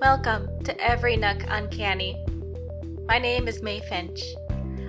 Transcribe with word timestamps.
Welcome 0.00 0.62
to 0.64 0.78
Every 0.78 1.16
Nook 1.16 1.38
Uncanny. 1.48 2.22
My 3.08 3.18
name 3.18 3.48
is 3.48 3.62
May 3.62 3.80
Finch. 3.80 4.34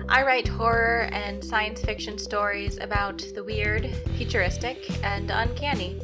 I 0.06 0.22
write 0.22 0.46
horror 0.46 1.08
and 1.12 1.42
science 1.42 1.80
fiction 1.80 2.18
stories 2.18 2.76
about 2.78 3.24
the 3.34 3.42
weird, 3.42 3.88
futuristic, 4.18 4.90
and 5.02 5.30
uncanny. 5.30 5.98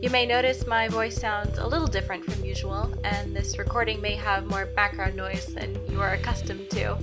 You 0.00 0.10
may 0.10 0.26
notice 0.26 0.66
my 0.66 0.88
voice 0.88 1.14
sounds 1.14 1.58
a 1.58 1.66
little 1.66 1.86
different 1.86 2.24
from 2.24 2.44
usual, 2.44 2.92
and 3.04 3.36
this 3.36 3.56
recording 3.56 4.00
may 4.00 4.16
have 4.16 4.46
more 4.46 4.66
background 4.66 5.14
noise 5.14 5.46
than 5.46 5.78
you 5.88 6.00
are 6.00 6.14
accustomed 6.14 6.70
to. 6.70 6.98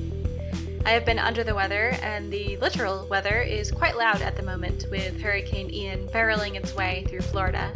I 0.83 0.91
have 0.91 1.05
been 1.05 1.19
under 1.19 1.45
the 1.45 1.55
weather, 1.55 1.97
and 2.01 2.29
the 2.29 2.57
literal 2.57 3.07
weather 3.07 3.41
is 3.41 3.71
quite 3.71 3.95
loud 3.95 4.21
at 4.21 4.35
the 4.35 4.43
moment, 4.43 4.85
with 4.91 5.21
Hurricane 5.21 5.73
Ian 5.73 6.07
barreling 6.07 6.55
its 6.55 6.75
way 6.75 7.05
through 7.07 7.21
Florida. 7.21 7.71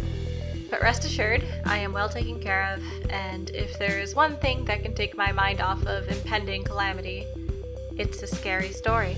But 0.74 0.82
rest 0.82 1.06
assured, 1.06 1.44
I 1.66 1.78
am 1.78 1.94
well 1.94 2.10
taken 2.10 2.40
care 2.40 2.74
of, 2.74 3.12
and 3.12 3.52
if 3.52 3.78
there 3.78 4.00
is 4.00 4.16
one 4.16 4.38
thing 4.38 4.66
that 4.66 4.82
can 4.82 4.96
take 4.96 5.16
my 5.16 5.32
mind 5.32 5.62
off 5.62 5.86
of 5.86 6.10
impending 6.10 6.64
calamity, 6.64 7.28
it's 7.96 8.24
a 8.24 8.28
scary 8.28 8.72
story. 8.72 9.16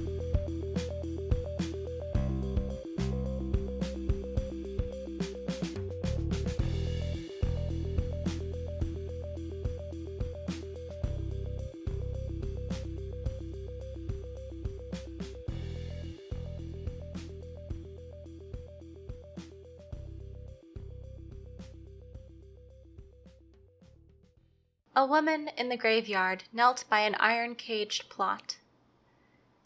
A 25.01 25.07
woman 25.07 25.49
in 25.57 25.71
the 25.71 25.79
graveyard 25.79 26.45
knelt 26.53 26.85
by 26.91 27.01
an 27.01 27.15
iron 27.15 27.55
caged 27.55 28.11
plot. 28.11 28.59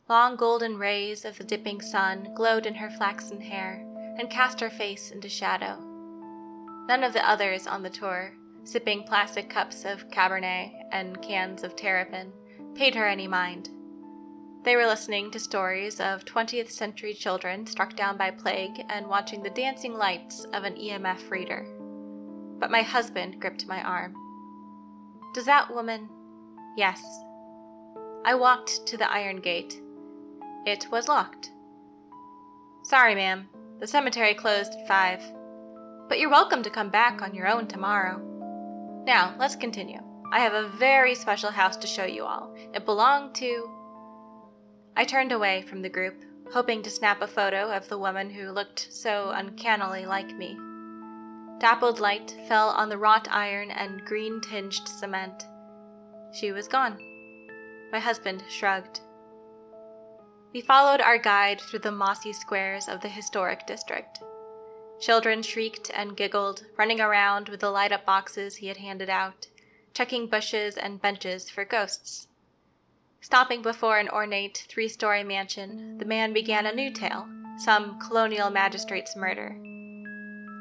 Long 0.08 0.36
golden 0.36 0.78
rays 0.78 1.24
of 1.24 1.38
the 1.38 1.42
dipping 1.42 1.80
sun 1.80 2.32
glowed 2.36 2.66
in 2.66 2.76
her 2.76 2.88
flaxen 2.88 3.40
hair 3.40 3.84
and 4.16 4.30
cast 4.30 4.60
her 4.60 4.70
face 4.70 5.10
into 5.10 5.28
shadow. 5.28 5.80
None 6.86 7.02
of 7.02 7.14
the 7.14 7.28
others 7.28 7.66
on 7.66 7.82
the 7.82 7.90
tour, 7.90 8.32
sipping 8.62 9.02
plastic 9.02 9.50
cups 9.50 9.84
of 9.84 10.08
Cabernet 10.08 10.70
and 10.92 11.20
cans 11.20 11.64
of 11.64 11.74
terrapin, 11.74 12.32
paid 12.76 12.94
her 12.94 13.08
any 13.08 13.26
mind. 13.26 13.70
They 14.62 14.76
were 14.76 14.86
listening 14.86 15.32
to 15.32 15.40
stories 15.40 15.98
of 15.98 16.24
20th 16.24 16.70
century 16.70 17.12
children 17.12 17.66
struck 17.66 17.96
down 17.96 18.16
by 18.16 18.30
plague 18.30 18.84
and 18.88 19.08
watching 19.08 19.42
the 19.42 19.50
dancing 19.50 19.94
lights 19.94 20.44
of 20.52 20.62
an 20.62 20.76
EMF 20.76 21.28
reader. 21.28 21.66
But 22.60 22.70
my 22.70 22.82
husband 22.82 23.40
gripped 23.40 23.66
my 23.66 23.82
arm. 23.82 24.14
Does 25.34 25.46
that 25.46 25.74
woman? 25.74 26.08
Yes. 26.76 27.02
I 28.24 28.36
walked 28.36 28.86
to 28.86 28.96
the 28.96 29.10
iron 29.10 29.40
gate. 29.40 29.80
It 30.64 30.86
was 30.92 31.08
locked. 31.08 31.50
Sorry, 32.84 33.16
ma'am. 33.16 33.48
The 33.80 33.88
cemetery 33.88 34.34
closed 34.34 34.74
at 34.74 34.86
five. 34.86 35.20
But 36.08 36.20
you're 36.20 36.30
welcome 36.30 36.62
to 36.62 36.70
come 36.70 36.88
back 36.88 37.20
on 37.20 37.34
your 37.34 37.48
own 37.48 37.66
tomorrow. 37.66 38.20
Now, 39.04 39.34
let's 39.36 39.56
continue. 39.56 39.98
I 40.32 40.38
have 40.38 40.54
a 40.54 40.68
very 40.68 41.16
special 41.16 41.50
house 41.50 41.76
to 41.78 41.88
show 41.88 42.04
you 42.04 42.22
all. 42.22 42.54
It 42.72 42.84
belonged 42.84 43.34
to. 43.34 43.68
I 44.96 45.04
turned 45.04 45.32
away 45.32 45.62
from 45.62 45.82
the 45.82 45.88
group, 45.88 46.14
hoping 46.52 46.80
to 46.84 46.90
snap 46.90 47.22
a 47.22 47.26
photo 47.26 47.72
of 47.72 47.88
the 47.88 47.98
woman 47.98 48.30
who 48.30 48.52
looked 48.52 48.86
so 48.92 49.32
uncannily 49.34 50.06
like 50.06 50.36
me. 50.36 50.56
Dappled 51.64 51.98
light 51.98 52.36
fell 52.46 52.68
on 52.68 52.90
the 52.90 52.98
wrought 52.98 53.26
iron 53.30 53.70
and 53.70 54.04
green 54.04 54.38
tinged 54.42 54.86
cement. 54.86 55.46
She 56.30 56.52
was 56.52 56.68
gone. 56.68 56.98
My 57.90 57.98
husband 57.98 58.44
shrugged. 58.50 59.00
We 60.52 60.60
followed 60.60 61.00
our 61.00 61.16
guide 61.16 61.62
through 61.62 61.78
the 61.78 61.90
mossy 61.90 62.34
squares 62.34 62.86
of 62.86 63.00
the 63.00 63.08
historic 63.08 63.66
district. 63.66 64.18
Children 65.00 65.42
shrieked 65.42 65.90
and 65.94 66.18
giggled, 66.18 66.66
running 66.76 67.00
around 67.00 67.48
with 67.48 67.60
the 67.60 67.70
light 67.70 67.92
up 67.92 68.04
boxes 68.04 68.56
he 68.56 68.66
had 68.66 68.76
handed 68.76 69.08
out, 69.08 69.46
checking 69.94 70.26
bushes 70.26 70.76
and 70.76 71.00
benches 71.00 71.48
for 71.48 71.64
ghosts. 71.64 72.28
Stopping 73.22 73.62
before 73.62 73.98
an 73.98 74.10
ornate 74.10 74.66
three 74.68 74.88
story 74.88 75.24
mansion, 75.24 75.96
the 75.96 76.04
man 76.04 76.34
began 76.34 76.66
a 76.66 76.74
new 76.74 76.90
tale 76.90 77.26
some 77.56 77.98
colonial 78.00 78.50
magistrate's 78.50 79.16
murder. 79.16 79.56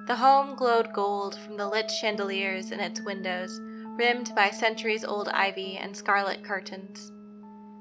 The 0.05 0.17
home 0.17 0.55
glowed 0.55 0.91
gold 0.91 1.37
from 1.39 1.55
the 1.55 1.67
lit 1.67 1.89
chandeliers 1.89 2.71
in 2.71 2.81
its 2.81 2.99
windows, 3.01 3.57
rimmed 3.97 4.35
by 4.35 4.49
centuries 4.49 5.05
old 5.05 5.29
ivy 5.29 5.77
and 5.77 5.95
scarlet 5.95 6.43
curtains. 6.43 7.09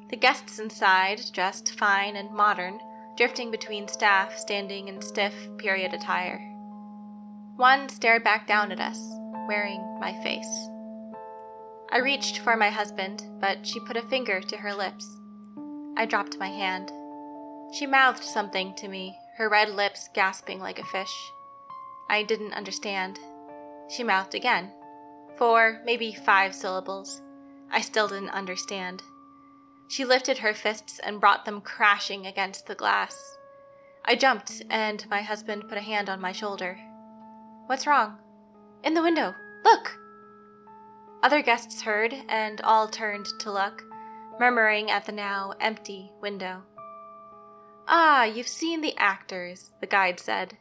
The 0.08 0.16
guests 0.16 0.60
inside, 0.60 1.20
dressed 1.32 1.76
fine 1.78 2.14
and 2.14 2.30
modern, 2.30 2.78
drifting 3.16 3.50
between 3.50 3.88
staff 3.88 4.36
standing 4.36 4.86
in 4.86 5.02
stiff 5.02 5.34
period 5.58 5.92
attire. 5.92 6.38
One 7.56 7.88
stared 7.88 8.22
back 8.22 8.46
down 8.46 8.70
at 8.70 8.80
us, 8.80 9.00
wearing 9.48 9.80
my 9.98 10.12
face. 10.22 10.68
I 11.90 11.98
reached 11.98 12.38
for 12.38 12.56
my 12.56 12.70
husband, 12.70 13.24
but 13.40 13.66
she 13.66 13.80
put 13.80 13.96
a 13.96 14.02
finger 14.02 14.40
to 14.40 14.56
her 14.58 14.72
lips. 14.72 15.06
I 15.96 16.06
dropped 16.06 16.38
my 16.38 16.48
hand. 16.48 16.92
She 17.74 17.86
mouthed 17.86 18.22
something 18.22 18.74
to 18.76 18.86
me, 18.86 19.16
her 19.38 19.48
red 19.48 19.70
lips 19.70 20.08
gasping 20.14 20.60
like 20.60 20.78
a 20.78 20.84
fish. 20.84 21.32
I 22.12 22.22
didn't 22.22 22.52
understand. 22.52 23.18
She 23.88 24.04
mouthed 24.04 24.34
again. 24.34 24.70
Four, 25.38 25.80
maybe 25.86 26.12
five 26.12 26.54
syllables. 26.54 27.22
I 27.70 27.80
still 27.80 28.06
didn't 28.06 28.28
understand. 28.28 29.02
She 29.88 30.04
lifted 30.04 30.36
her 30.38 30.52
fists 30.52 31.00
and 31.02 31.22
brought 31.22 31.46
them 31.46 31.62
crashing 31.62 32.26
against 32.26 32.66
the 32.66 32.74
glass. 32.74 33.38
I 34.04 34.14
jumped, 34.16 34.62
and 34.68 35.08
my 35.08 35.22
husband 35.22 35.70
put 35.70 35.78
a 35.78 35.80
hand 35.80 36.10
on 36.10 36.20
my 36.20 36.32
shoulder. 36.32 36.78
What's 37.64 37.86
wrong? 37.86 38.18
In 38.84 38.92
the 38.92 39.02
window. 39.02 39.34
Look! 39.64 39.98
Other 41.22 41.40
guests 41.40 41.80
heard, 41.80 42.14
and 42.28 42.60
all 42.60 42.88
turned 42.88 43.26
to 43.40 43.50
look, 43.50 43.84
murmuring 44.38 44.90
at 44.90 45.06
the 45.06 45.12
now 45.12 45.54
empty 45.60 46.12
window. 46.20 46.60
Ah, 47.88 48.24
you've 48.24 48.48
seen 48.48 48.82
the 48.82 48.96
actors, 48.98 49.72
the 49.80 49.86
guide 49.86 50.20
said. 50.20 50.58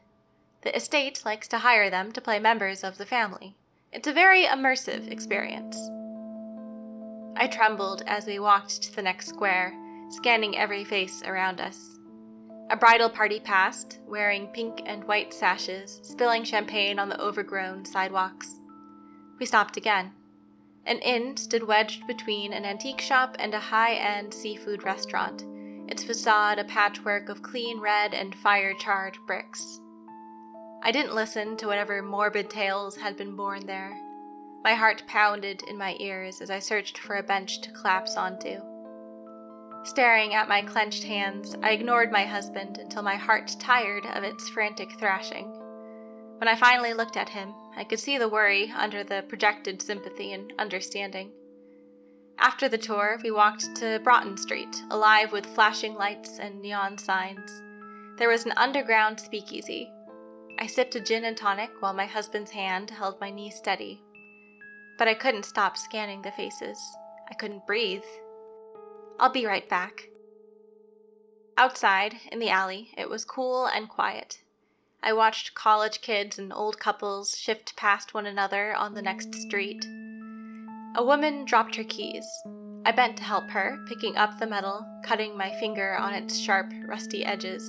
The 0.64 0.76
estate 0.76 1.24
likes 1.26 1.48
to 1.50 1.60
hire 1.60 1.90
them 1.90 2.12
to 2.12 2.22
play 2.22 2.40
members 2.40 2.84
of 2.84 2.98
the 2.98 3.06
family. 3.06 3.56
It's 3.92 4.08
a 4.08 4.14
very 4.14 4.46
immersive 4.46 5.10
experience. 5.10 5.76
I 7.36 7.48
trembled 7.48 8.04
as 8.06 8.28
we 8.28 8.38
walked 8.38 8.84
to 8.84 8.96
the 8.96 9.02
next 9.02 9.28
square, 9.28 9.74
scanning 10.10 10.56
every 10.56 10.84
face 10.84 11.24
around 11.24 11.60
us. 11.60 11.98
A 12.70 12.78
bridal 12.78 13.10
party 13.10 13.40
passed, 13.40 14.00
wearing 14.08 14.48
pink 14.48 14.84
and 14.86 15.04
white 15.06 15.34
sashes, 15.34 16.00
spilling 16.04 16.44
champagne 16.44 17.00
on 17.00 17.10
the 17.10 17.20
overgrown 17.20 17.84
sidewalks. 17.84 18.60
We 19.40 19.46
stopped 19.48 19.78
again. 19.78 20.12
An 20.86 21.00
inn 21.00 21.38
stood 21.38 21.64
wedged 21.64 22.06
between 22.08 22.54
an 22.54 22.66
antique 22.66 23.02
shop 23.02 23.36
and 23.40 23.54
a 23.54 23.60
high 23.60 23.96
end 23.96 24.34
seafood 24.34 24.84
restaurant, 24.84 25.44
its 25.88 26.04
facade 26.04 26.60
a 26.60 26.64
patchwork 26.64 27.30
of 27.30 27.42
clean 27.42 27.80
red 27.80 28.14
and 28.14 28.36
fire 28.36 28.74
charred 28.74 29.18
bricks. 29.26 29.80
I 30.84 30.92
didn't 30.92 31.14
listen 31.14 31.58
to 31.58 31.68
whatever 31.68 32.02
morbid 32.02 32.50
tales 32.50 32.96
had 32.96 33.16
been 33.16 33.36
born 33.36 33.68
there. 33.68 33.96
My 34.64 34.74
heart 34.74 35.04
pounded 35.08 35.62
in 35.68 35.78
my 35.78 35.96
ears 36.00 36.42
as 36.42 36.50
I 36.50 36.60
searched 36.60 36.98
for 36.98 37.18
a 37.18 37.24
bench 37.24 37.62
to 37.62 37.72
collapse 37.72 38.18
onto. 38.18 38.62
Staring 39.84 40.34
at 40.34 40.50
my 40.50 40.62
clenched 40.62 41.04
hands, 41.04 41.56
I 41.62 41.72
ignored 41.72 42.12
my 42.12 42.26
husband 42.26 42.78
until 42.78 43.02
my 43.04 43.16
heart 43.16 43.56
tired 43.60 44.06
of 44.06 44.24
its 44.24 44.50
frantic 44.50 45.00
thrashing. 45.00 45.52
When 46.38 46.48
I 46.48 46.56
finally 46.56 46.94
looked 46.94 47.18
at 47.18 47.30
him, 47.30 47.54
I 47.76 47.84
could 47.84 48.00
see 48.00 48.18
the 48.18 48.30
worry 48.30 48.72
under 48.76 49.04
the 49.04 49.24
projected 49.28 49.82
sympathy 49.82 50.34
and 50.34 50.52
understanding. 50.58 51.32
After 52.40 52.68
the 52.68 52.80
tour, 52.80 53.20
we 53.24 53.30
walked 53.30 53.76
to 53.76 54.00
Broughton 54.04 54.38
Street, 54.38 54.84
alive 54.90 55.32
with 55.32 55.46
flashing 55.46 55.94
lights 55.94 56.40
and 56.40 56.60
neon 56.60 56.98
signs. 56.98 57.62
There 58.18 58.30
was 58.30 58.46
an 58.46 58.54
underground 58.58 59.20
speakeasy. 59.20 59.92
I 60.62 60.68
sipped 60.68 60.94
a 60.94 61.00
gin 61.00 61.26
and 61.26 61.36
tonic 61.36 61.72
while 61.80 61.92
my 61.92 62.06
husband's 62.06 62.52
hand 62.52 62.92
held 62.92 63.20
my 63.20 63.32
knee 63.32 63.50
steady. 63.50 64.00
But 65.00 65.08
I 65.08 65.16
couldn't 65.16 65.46
stop 65.46 65.76
scanning 65.76 66.22
the 66.22 66.32
faces. 66.32 66.78
I 67.28 67.34
couldn't 67.34 67.66
breathe. 67.66 68.04
I'll 69.20 69.32
be 69.32 69.48
right 69.48 69.68
back. 69.68 70.10
Outside, 71.58 72.14
in 72.32 72.38
the 72.38 72.52
alley, 72.52 72.92
it 72.96 73.10
was 73.10 73.26
cool 73.26 73.66
and 73.66 73.90
quiet. 73.90 74.44
I 75.02 75.14
watched 75.14 75.56
college 75.56 76.00
kids 76.00 76.38
and 76.38 76.54
old 76.54 76.80
couples 76.80 77.36
shift 77.36 77.76
past 77.76 78.14
one 78.14 78.28
another 78.28 78.76
on 78.76 78.94
the 78.94 79.02
next 79.02 79.34
street. 79.34 79.84
A 80.96 81.04
woman 81.04 81.44
dropped 81.44 81.76
her 81.76 81.84
keys. 81.84 82.26
I 82.86 82.92
bent 82.92 83.18
to 83.18 83.24
help 83.24 83.50
her, 83.50 83.84
picking 83.90 84.16
up 84.16 84.38
the 84.38 84.46
metal, 84.46 84.86
cutting 85.04 85.36
my 85.36 85.52
finger 85.60 85.98
on 85.98 86.14
its 86.14 86.38
sharp, 86.38 86.72
rusty 86.86 87.26
edges. 87.26 87.68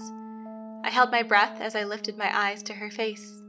I 0.84 0.90
held 0.90 1.10
my 1.10 1.22
breath 1.22 1.60
as 1.60 1.74
I 1.74 1.84
lifted 1.84 2.18
my 2.18 2.30
eyes 2.36 2.62
to 2.64 2.74
her 2.74 2.90
face, 2.90 3.40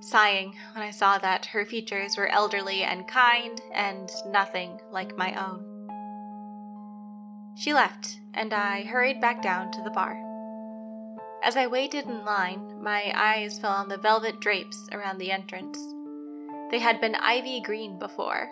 sighing 0.00 0.56
when 0.74 0.82
I 0.82 0.90
saw 0.90 1.18
that 1.18 1.46
her 1.46 1.64
features 1.64 2.16
were 2.16 2.28
elderly 2.28 2.82
and 2.82 3.06
kind 3.06 3.60
and 3.72 4.10
nothing 4.26 4.80
like 4.90 5.16
my 5.16 5.34
own. 5.34 5.64
She 7.56 7.72
left, 7.74 8.18
and 8.34 8.52
I 8.52 8.82
hurried 8.82 9.20
back 9.20 9.42
down 9.42 9.70
to 9.72 9.82
the 9.82 9.90
bar. 9.90 10.16
As 11.42 11.56
I 11.56 11.66
waited 11.66 12.06
in 12.06 12.24
line, 12.24 12.82
my 12.82 13.12
eyes 13.14 13.58
fell 13.58 13.72
on 13.72 13.88
the 13.88 13.96
velvet 13.96 14.40
drapes 14.40 14.88
around 14.92 15.18
the 15.18 15.30
entrance. 15.30 15.78
They 16.70 16.78
had 16.78 17.00
been 17.00 17.14
ivy 17.14 17.60
green 17.60 17.98
before. 17.98 18.48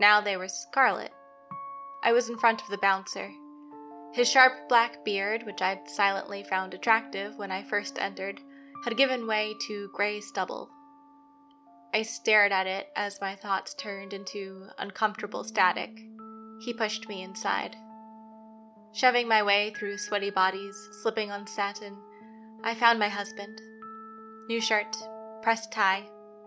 Now 0.00 0.20
they 0.20 0.36
were 0.36 0.48
scarlet. 0.48 1.12
I 2.02 2.12
was 2.12 2.28
in 2.28 2.38
front 2.38 2.62
of 2.62 2.68
the 2.68 2.78
bouncer. 2.78 3.30
His 4.14 4.30
sharp 4.30 4.68
black 4.68 5.04
beard, 5.04 5.42
which 5.44 5.60
I'd 5.60 5.90
silently 5.90 6.44
found 6.44 6.72
attractive 6.72 7.36
when 7.36 7.50
I 7.50 7.64
first 7.64 7.98
entered, 7.98 8.40
had 8.84 8.96
given 8.96 9.26
way 9.26 9.54
to 9.66 9.90
gray 9.92 10.20
stubble. 10.20 10.70
I 11.92 12.02
stared 12.02 12.52
at 12.52 12.68
it 12.68 12.86
as 12.94 13.20
my 13.20 13.34
thoughts 13.34 13.74
turned 13.74 14.12
into 14.12 14.68
uncomfortable 14.78 15.42
static. 15.42 15.90
He 16.60 16.72
pushed 16.72 17.08
me 17.08 17.24
inside. 17.24 17.74
Shoving 18.92 19.26
my 19.26 19.42
way 19.42 19.72
through 19.76 19.98
sweaty 19.98 20.30
bodies, 20.30 20.76
slipping 21.02 21.32
on 21.32 21.48
satin, 21.48 21.96
I 22.62 22.76
found 22.76 23.00
my 23.00 23.08
husband. 23.08 23.60
New 24.48 24.60
shirt, 24.60 24.96
pressed 25.42 25.72
tie, 25.72 26.04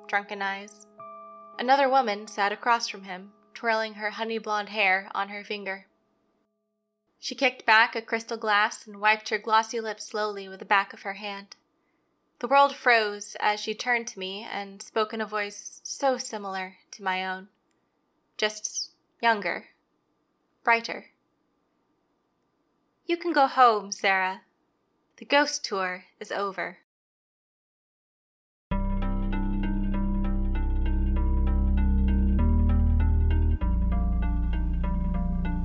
drunken 0.07 0.41
eyes. 0.41 0.87
Another 1.59 1.89
woman 1.89 2.27
sat 2.27 2.53
across 2.53 2.87
from 2.87 3.03
him, 3.03 3.33
twirling 3.53 3.95
her 3.95 4.11
honey 4.11 4.37
blonde 4.37 4.69
hair 4.69 5.11
on 5.13 5.27
her 5.27 5.43
finger. 5.43 5.87
She 7.19 7.35
kicked 7.35 7.65
back 7.65 7.95
a 7.95 8.01
crystal 8.01 8.37
glass 8.37 8.85
and 8.85 9.01
wiped 9.01 9.29
her 9.29 9.37
glossy 9.37 9.79
lips 9.79 10.05
slowly 10.05 10.47
with 10.47 10.59
the 10.59 10.65
back 10.65 10.93
of 10.93 11.01
her 11.01 11.13
hand. 11.13 11.55
The 12.39 12.47
world 12.47 12.75
froze 12.75 13.35
as 13.39 13.59
she 13.59 13.73
turned 13.73 14.07
to 14.09 14.19
me 14.19 14.47
and 14.49 14.81
spoke 14.81 15.13
in 15.13 15.21
a 15.21 15.25
voice 15.25 15.81
so 15.83 16.17
similar 16.17 16.75
to 16.91 17.03
my 17.03 17.25
own. 17.25 17.47
Just 18.37 18.91
younger, 19.21 19.69
brighter. 20.63 21.07
You 23.07 23.17
can 23.17 23.33
go 23.33 23.47
home, 23.47 23.91
Sarah. 23.91 24.41
The 25.15 25.25
ghost 25.25 25.65
tour 25.65 26.05
is 26.19 26.31
over. 26.31 26.79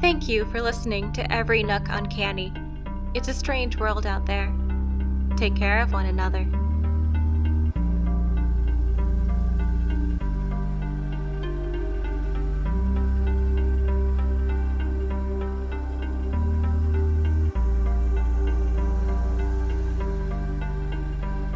Thank 0.02 0.28
you 0.28 0.46
for 0.46 0.60
listening 0.60 1.12
to 1.12 1.32
Every 1.32 1.62
Nook 1.62 1.84
Uncanny. 1.88 2.52
It's 3.14 3.28
a 3.28 3.32
strange 3.32 3.76
world 3.78 4.04
out 4.04 4.26
there. 4.26 4.52
Take 5.36 5.54
care 5.54 5.80
of 5.80 5.92
one 5.92 6.06
another. 6.06 6.44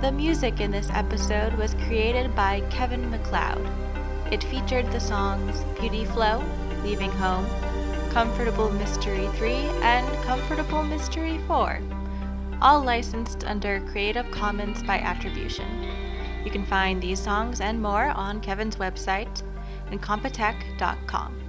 The 0.00 0.12
music 0.12 0.60
in 0.60 0.70
this 0.70 0.88
episode 0.90 1.54
was 1.54 1.74
created 1.88 2.36
by 2.36 2.60
Kevin 2.70 3.10
MacLeod. 3.10 3.68
It 4.30 4.44
featured 4.44 4.92
the 4.92 5.00
songs 5.00 5.64
Beauty 5.80 6.04
Flow, 6.04 6.44
Leaving 6.84 7.10
Home, 7.10 7.44
Comfortable 8.16 8.70
Mystery 8.70 9.28
3, 9.34 9.52
and 9.82 10.24
Comfortable 10.24 10.82
Mystery 10.82 11.38
4, 11.46 11.82
all 12.62 12.82
licensed 12.82 13.44
under 13.44 13.80
Creative 13.90 14.24
Commons 14.30 14.82
by 14.82 15.00
Attribution. 15.00 15.66
You 16.42 16.50
can 16.50 16.64
find 16.64 17.02
these 17.02 17.20
songs 17.20 17.60
and 17.60 17.78
more 17.78 18.06
on 18.06 18.40
Kevin's 18.40 18.76
website, 18.76 19.42
incompetech.com. 19.90 21.45